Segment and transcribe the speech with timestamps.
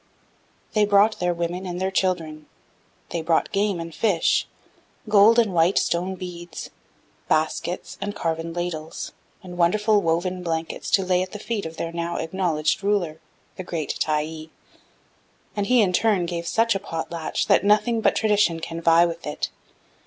[0.73, 2.47] They brought their women and their children;
[3.09, 4.47] they brought game and fish,
[5.07, 6.71] gold and white stone beads,
[7.29, 9.11] baskets and carven ladles,
[9.43, 13.21] and wonderful woven blankets to lay at the feet of their now acknowledged ruler,
[13.57, 14.49] the great Tyee.
[15.55, 19.27] And he, in turn, gave such a potlatch that nothing but tradition can vie with
[19.27, 19.51] it.